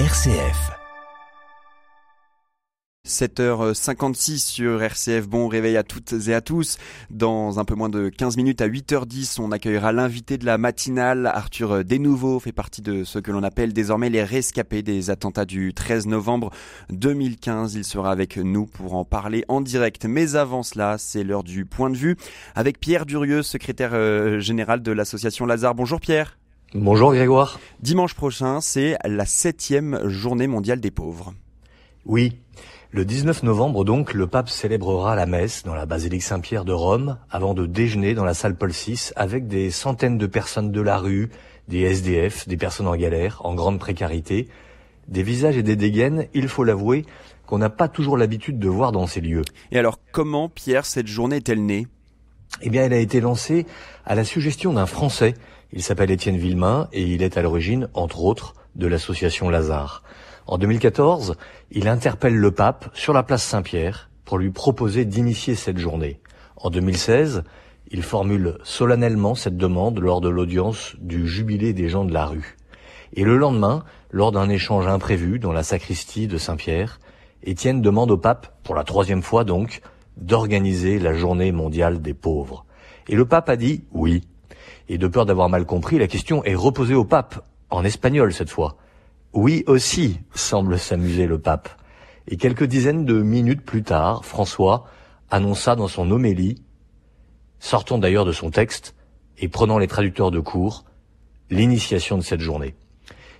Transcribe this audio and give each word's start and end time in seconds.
RCF. 0.00 0.72
7h56 3.06 4.38
sur 4.38 4.82
RCF. 4.82 5.28
Bon 5.28 5.46
réveil 5.46 5.76
à 5.76 5.84
toutes 5.84 6.12
et 6.26 6.34
à 6.34 6.40
tous. 6.40 6.78
Dans 7.10 7.60
un 7.60 7.64
peu 7.64 7.76
moins 7.76 7.88
de 7.88 8.08
15 8.08 8.36
minutes 8.36 8.60
à 8.60 8.66
8h10, 8.66 9.40
on 9.40 9.52
accueillera 9.52 9.92
l'invité 9.92 10.36
de 10.36 10.46
la 10.46 10.58
matinale. 10.58 11.26
Arthur 11.26 11.84
Desnouveaux 11.84 12.40
fait 12.40 12.50
partie 12.50 12.82
de 12.82 13.04
ce 13.04 13.20
que 13.20 13.30
l'on 13.30 13.44
appelle 13.44 13.72
désormais 13.72 14.10
les 14.10 14.24
rescapés 14.24 14.82
des 14.82 15.10
attentats 15.10 15.44
du 15.44 15.72
13 15.72 16.08
novembre 16.08 16.50
2015. 16.90 17.76
Il 17.76 17.84
sera 17.84 18.10
avec 18.10 18.36
nous 18.36 18.66
pour 18.66 18.94
en 18.94 19.04
parler 19.04 19.44
en 19.46 19.60
direct. 19.60 20.06
Mais 20.06 20.34
avant 20.34 20.64
cela, 20.64 20.98
c'est 20.98 21.22
l'heure 21.22 21.44
du 21.44 21.66
point 21.66 21.90
de 21.90 21.96
vue 21.96 22.16
avec 22.56 22.80
Pierre 22.80 23.06
Durieux, 23.06 23.44
secrétaire 23.44 23.92
euh, 23.94 24.40
général 24.40 24.82
de 24.82 24.90
l'association 24.90 25.46
Lazare. 25.46 25.76
Bonjour 25.76 26.00
Pierre. 26.00 26.36
Bonjour 26.74 27.14
Grégoire. 27.14 27.60
Dimanche 27.82 28.14
prochain, 28.14 28.60
c'est 28.60 28.96
la 29.04 29.26
septième 29.26 30.08
journée 30.08 30.48
mondiale 30.48 30.80
des 30.80 30.90
pauvres. 30.90 31.32
Oui, 32.04 32.36
le 32.90 33.04
19 33.04 33.44
novembre 33.44 33.84
donc, 33.84 34.12
le 34.12 34.26
pape 34.26 34.48
célébrera 34.48 35.14
la 35.14 35.26
messe 35.26 35.62
dans 35.62 35.76
la 35.76 35.86
basilique 35.86 36.24
Saint-Pierre 36.24 36.64
de 36.64 36.72
Rome 36.72 37.16
avant 37.30 37.54
de 37.54 37.66
déjeuner 37.66 38.14
dans 38.14 38.24
la 38.24 38.34
salle 38.34 38.56
Paul 38.56 38.72
VI 38.72 39.12
avec 39.14 39.46
des 39.46 39.70
centaines 39.70 40.18
de 40.18 40.26
personnes 40.26 40.72
de 40.72 40.80
la 40.80 40.98
rue, 40.98 41.30
des 41.68 41.82
SDF, 41.82 42.48
des 42.48 42.56
personnes 42.56 42.88
en 42.88 42.96
galère, 42.96 43.40
en 43.44 43.54
grande 43.54 43.78
précarité, 43.78 44.48
des 45.06 45.22
visages 45.22 45.56
et 45.56 45.62
des 45.62 45.76
dégaines, 45.76 46.26
il 46.34 46.48
faut 46.48 46.64
l'avouer, 46.64 47.06
qu'on 47.46 47.58
n'a 47.58 47.70
pas 47.70 47.86
toujours 47.86 48.16
l'habitude 48.16 48.58
de 48.58 48.68
voir 48.68 48.90
dans 48.90 49.06
ces 49.06 49.20
lieux. 49.20 49.44
Et 49.70 49.78
alors, 49.78 50.00
comment, 50.10 50.48
Pierre, 50.48 50.86
cette 50.86 51.06
journée 51.06 51.36
est-elle 51.36 51.64
née? 51.64 51.86
Eh 52.62 52.70
bien, 52.70 52.84
elle 52.84 52.92
a 52.92 52.98
été 52.98 53.20
lancée 53.20 53.64
à 54.04 54.14
la 54.14 54.24
suggestion 54.24 54.72
d'un 54.72 54.86
Français. 54.86 55.34
Il 55.76 55.82
s'appelle 55.82 56.12
Étienne 56.12 56.36
Villemain 56.36 56.88
et 56.92 57.02
il 57.02 57.20
est 57.20 57.36
à 57.36 57.42
l'origine, 57.42 57.88
entre 57.94 58.22
autres, 58.22 58.54
de 58.76 58.86
l'association 58.86 59.50
Lazare. 59.50 60.04
En 60.46 60.56
2014, 60.56 61.34
il 61.72 61.88
interpelle 61.88 62.36
le 62.36 62.52
pape 62.52 62.88
sur 62.94 63.12
la 63.12 63.24
place 63.24 63.42
Saint-Pierre 63.42 64.08
pour 64.24 64.38
lui 64.38 64.50
proposer 64.50 65.04
d'initier 65.04 65.56
cette 65.56 65.78
journée. 65.78 66.20
En 66.58 66.70
2016, 66.70 67.42
il 67.90 68.04
formule 68.04 68.58
solennellement 68.62 69.34
cette 69.34 69.56
demande 69.56 69.98
lors 69.98 70.20
de 70.20 70.28
l'audience 70.28 70.94
du 71.00 71.26
jubilé 71.26 71.72
des 71.72 71.88
gens 71.88 72.04
de 72.04 72.14
la 72.14 72.26
rue. 72.26 72.56
Et 73.14 73.24
le 73.24 73.36
lendemain, 73.36 73.82
lors 74.12 74.30
d'un 74.30 74.50
échange 74.50 74.86
imprévu 74.86 75.40
dans 75.40 75.52
la 75.52 75.64
sacristie 75.64 76.28
de 76.28 76.38
Saint-Pierre, 76.38 77.00
Étienne 77.42 77.82
demande 77.82 78.12
au 78.12 78.16
pape, 78.16 78.60
pour 78.62 78.76
la 78.76 78.84
troisième 78.84 79.22
fois 79.22 79.42
donc, 79.42 79.80
d'organiser 80.18 81.00
la 81.00 81.14
journée 81.14 81.50
mondiale 81.50 82.00
des 82.00 82.14
pauvres. 82.14 82.64
Et 83.08 83.16
le 83.16 83.26
pape 83.26 83.48
a 83.48 83.56
dit 83.56 83.82
oui. 83.90 84.22
Et 84.88 84.98
de 84.98 85.06
peur 85.06 85.26
d'avoir 85.26 85.48
mal 85.48 85.64
compris, 85.64 85.98
la 85.98 86.06
question 86.06 86.44
est 86.44 86.54
reposée 86.54 86.94
au 86.94 87.04
pape, 87.04 87.44
en 87.70 87.84
espagnol 87.84 88.32
cette 88.32 88.50
fois. 88.50 88.76
Oui 89.32 89.64
aussi, 89.66 90.20
semble 90.34 90.78
s'amuser 90.78 91.26
le 91.26 91.38
pape. 91.38 91.68
Et 92.28 92.36
quelques 92.36 92.64
dizaines 92.64 93.04
de 93.04 93.20
minutes 93.20 93.64
plus 93.64 93.82
tard, 93.82 94.24
François 94.24 94.86
annonça 95.30 95.74
dans 95.74 95.88
son 95.88 96.10
homélie, 96.10 96.62
sortant 97.58 97.98
d'ailleurs 97.98 98.24
de 98.24 98.32
son 98.32 98.50
texte 98.50 98.94
et 99.38 99.48
prenant 99.48 99.78
les 99.78 99.88
traducteurs 99.88 100.30
de 100.30 100.40
cours, 100.40 100.84
l'initiation 101.50 102.16
de 102.16 102.22
cette 102.22 102.40
journée. 102.40 102.74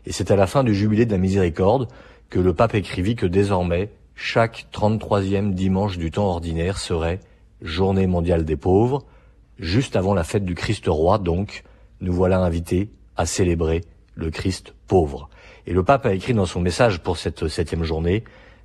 Et 0.07 0.13
c'est 0.13 0.31
à 0.31 0.37
la 0.37 0.47
fin 0.47 0.65
du 0.65 0.75
jubilé 0.75 1.07
de 1.07 1.13
la 1.13 1.19
miséricorde 1.19 1.89
que 2.31 2.41
le 2.41 2.55
pape 2.55 2.75
écrivit 2.75 3.17
que 3.17 3.27
désormais, 3.27 3.91
chaque 4.15 4.67
33e 4.73 5.55
dimanche 5.55 5.99
du 5.99 6.11
temps 6.11 6.27
ordinaire 6.27 6.79
serait 6.79 7.21
journée 7.63 8.07
mondiale 8.07 8.45
des 8.45 8.57
pauvres, 8.57 9.05
juste 9.59 9.97
avant 9.97 10.15
la 10.15 10.25
fête 10.25 10.45
du 10.45 10.55
Christ 10.55 10.85
roi 10.87 11.19
donc, 11.19 11.65
nous 12.01 12.13
voilà 12.13 12.41
invités 12.41 12.91
à 13.17 13.27
célébrer 13.27 13.83
le 14.15 14.31
Christ 14.31 14.75
pauvre. 14.87 15.29
Et 15.67 15.73
le 15.73 15.83
pape 15.83 16.07
a 16.07 16.15
écrit 16.15 16.35
dans 16.35 16.47
son 16.47 16.61
message 16.61 17.03
pour 17.03 17.17
cette 17.17 17.49
septième 17.49 17.85
journée, 17.85 18.25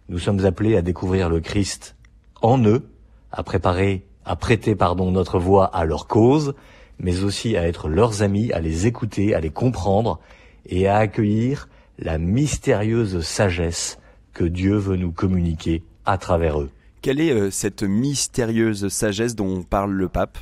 nous 0.09 0.19
sommes 0.19 0.45
appelés 0.45 0.75
à 0.75 0.81
découvrir 0.81 1.29
le 1.29 1.39
Christ 1.39 1.95
en 2.41 2.63
eux, 2.63 2.89
à 3.31 3.43
préparer, 3.43 4.05
à 4.25 4.35
prêter, 4.35 4.75
pardon, 4.75 5.11
notre 5.11 5.39
voix 5.39 5.65
à 5.65 5.85
leur 5.85 6.07
cause, 6.07 6.55
mais 6.97 7.23
aussi 7.23 7.55
à 7.55 7.67
être 7.67 7.87
leurs 7.87 8.21
amis, 8.21 8.51
à 8.51 8.59
les 8.59 8.87
écouter, 8.87 9.33
à 9.33 9.39
les 9.39 9.51
comprendre 9.51 10.19
et 10.65 10.87
à 10.87 10.97
accueillir 10.97 11.69
la 11.97 12.17
mystérieuse 12.17 13.21
sagesse 13.21 13.99
que 14.33 14.43
Dieu 14.43 14.75
veut 14.75 14.97
nous 14.97 15.11
communiquer 15.11 15.83
à 16.05 16.17
travers 16.17 16.59
eux. 16.59 16.69
Quelle 17.01 17.21
est 17.21 17.31
euh, 17.31 17.51
cette 17.51 17.83
mystérieuse 17.83 18.89
sagesse 18.89 19.35
dont 19.35 19.63
parle 19.63 19.91
le 19.91 20.09
pape? 20.09 20.37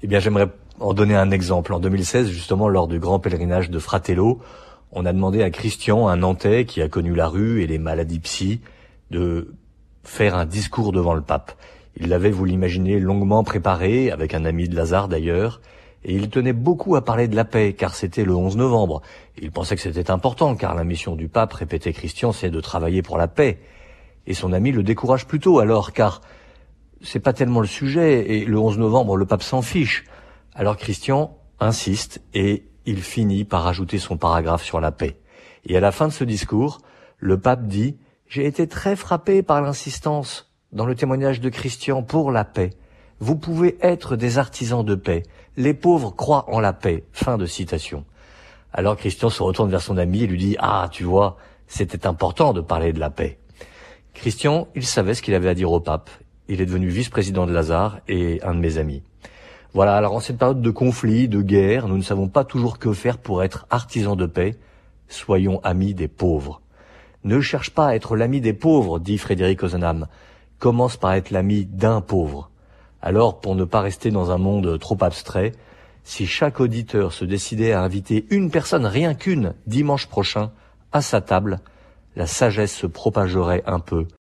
Eh 0.00 0.06
bien, 0.06 0.20
j'aimerais 0.20 0.48
en 0.78 0.94
donner 0.94 1.16
un 1.16 1.32
exemple. 1.32 1.74
En 1.74 1.80
2016, 1.80 2.28
justement, 2.28 2.68
lors 2.68 2.86
du 2.86 3.00
grand 3.00 3.18
pèlerinage 3.18 3.68
de 3.68 3.80
Fratello, 3.80 4.38
on 4.92 5.04
a 5.04 5.12
demandé 5.12 5.42
à 5.42 5.50
Christian, 5.50 6.06
un 6.06 6.18
Nantais 6.18 6.66
qui 6.66 6.80
a 6.82 6.88
connu 6.88 7.16
la 7.16 7.26
rue 7.26 7.62
et 7.62 7.66
les 7.66 7.78
maladies 7.78 8.20
psy, 8.20 8.60
de 9.10 9.54
faire 10.04 10.36
un 10.36 10.46
discours 10.46 10.92
devant 10.92 11.14
le 11.14 11.20
pape. 11.20 11.52
Il 11.96 12.08
l'avait, 12.10 12.30
vous 12.30 12.44
l'imaginez, 12.44 13.00
longuement 13.00 13.42
préparé, 13.42 14.12
avec 14.12 14.34
un 14.34 14.44
ami 14.44 14.68
de 14.68 14.76
Lazare 14.76 15.08
d'ailleurs, 15.08 15.60
et 16.04 16.14
il 16.14 16.30
tenait 16.30 16.52
beaucoup 16.52 16.94
à 16.94 17.04
parler 17.04 17.26
de 17.26 17.34
la 17.34 17.44
paix, 17.44 17.72
car 17.72 17.96
c'était 17.96 18.24
le 18.24 18.36
11 18.36 18.56
novembre. 18.56 19.02
Il 19.42 19.50
pensait 19.50 19.74
que 19.74 19.82
c'était 19.82 20.12
important, 20.12 20.54
car 20.54 20.76
la 20.76 20.84
mission 20.84 21.16
du 21.16 21.26
pape, 21.26 21.54
répétait 21.54 21.92
Christian, 21.92 22.30
c'est 22.30 22.50
de 22.50 22.60
travailler 22.60 23.02
pour 23.02 23.18
la 23.18 23.26
paix. 23.26 23.58
Et 24.28 24.34
son 24.34 24.52
ami 24.52 24.70
le 24.70 24.84
décourage 24.84 25.26
plutôt 25.26 25.58
alors, 25.58 25.92
car 25.92 26.20
c'est 27.02 27.20
pas 27.20 27.32
tellement 27.32 27.60
le 27.60 27.66
sujet, 27.66 28.30
et 28.30 28.44
le 28.44 28.58
11 28.58 28.78
novembre, 28.78 29.16
le 29.16 29.26
pape 29.26 29.42
s'en 29.42 29.62
fiche. 29.62 30.04
Alors 30.54 30.76
Christian 30.76 31.36
insiste, 31.60 32.20
et 32.34 32.64
il 32.86 33.02
finit 33.02 33.44
par 33.44 33.66
ajouter 33.66 33.98
son 33.98 34.16
paragraphe 34.16 34.64
sur 34.64 34.80
la 34.80 34.92
paix. 34.92 35.18
Et 35.66 35.76
à 35.76 35.80
la 35.80 35.92
fin 35.92 36.08
de 36.08 36.12
ce 36.12 36.24
discours, 36.24 36.80
le 37.18 37.38
pape 37.38 37.66
dit 37.66 37.96
J'ai 38.26 38.46
été 38.46 38.66
très 38.66 38.96
frappé 38.96 39.42
par 39.42 39.60
l'insistance 39.60 40.52
dans 40.72 40.86
le 40.86 40.94
témoignage 40.94 41.40
de 41.40 41.48
Christian 41.48 42.02
pour 42.02 42.30
la 42.30 42.44
paix. 42.44 42.70
Vous 43.20 43.36
pouvez 43.36 43.76
être 43.80 44.16
des 44.16 44.38
artisans 44.38 44.84
de 44.84 44.94
paix. 44.94 45.24
Les 45.56 45.74
pauvres 45.74 46.10
croient 46.10 46.48
en 46.48 46.60
la 46.60 46.72
paix. 46.72 47.04
Fin 47.12 47.36
de 47.36 47.46
citation. 47.46 48.04
Alors 48.72 48.96
Christian 48.96 49.28
se 49.28 49.42
retourne 49.42 49.70
vers 49.70 49.82
son 49.82 49.96
ami 49.96 50.22
et 50.22 50.26
lui 50.26 50.38
dit 50.38 50.56
Ah, 50.60 50.88
tu 50.90 51.04
vois, 51.04 51.36
c'était 51.66 52.06
important 52.06 52.52
de 52.52 52.60
parler 52.60 52.92
de 52.92 53.00
la 53.00 53.10
paix. 53.10 53.38
Christian, 54.14 54.68
il 54.74 54.86
savait 54.86 55.14
ce 55.14 55.22
qu'il 55.22 55.34
avait 55.34 55.48
à 55.48 55.54
dire 55.54 55.70
au 55.70 55.80
pape. 55.80 56.10
Il 56.48 56.60
est 56.60 56.66
devenu 56.66 56.88
vice-président 56.88 57.46
de 57.46 57.52
Lazare 57.52 58.00
et 58.08 58.40
un 58.42 58.54
de 58.54 58.60
mes 58.60 58.78
amis. 58.78 59.02
Voilà, 59.74 59.96
alors 59.96 60.14
en 60.14 60.20
cette 60.20 60.38
période 60.38 60.62
de 60.62 60.70
conflit, 60.70 61.28
de 61.28 61.42
guerre, 61.42 61.88
nous 61.88 61.98
ne 61.98 62.02
savons 62.02 62.28
pas 62.28 62.44
toujours 62.44 62.78
que 62.78 62.92
faire 62.94 63.18
pour 63.18 63.42
être 63.42 63.66
artisans 63.68 64.16
de 64.16 64.24
paix. 64.24 64.56
Soyons 65.08 65.60
amis 65.62 65.92
des 65.92 66.08
pauvres. 66.08 66.62
Ne 67.22 67.40
cherche 67.40 67.70
pas 67.70 67.88
à 67.88 67.94
être 67.94 68.16
l'ami 68.16 68.40
des 68.40 68.54
pauvres, 68.54 68.98
dit 68.98 69.18
Frédéric 69.18 69.62
Ozanam. 69.62 70.06
Commence 70.58 70.96
par 70.96 71.12
être 71.12 71.30
l'ami 71.30 71.66
d'un 71.66 72.00
pauvre. 72.00 72.50
Alors, 73.02 73.40
pour 73.40 73.54
ne 73.54 73.64
pas 73.64 73.82
rester 73.82 74.10
dans 74.10 74.30
un 74.30 74.38
monde 74.38 74.78
trop 74.78 74.96
abstrait, 75.02 75.52
si 76.02 76.26
chaque 76.26 76.60
auditeur 76.60 77.12
se 77.12 77.26
décidait 77.26 77.72
à 77.72 77.82
inviter 77.82 78.26
une 78.30 78.50
personne, 78.50 78.86
rien 78.86 79.14
qu'une, 79.14 79.52
dimanche 79.66 80.06
prochain, 80.06 80.50
à 80.92 81.02
sa 81.02 81.20
table, 81.20 81.60
la 82.16 82.26
sagesse 82.26 82.74
se 82.74 82.86
propagerait 82.86 83.62
un 83.66 83.78
peu 83.78 84.08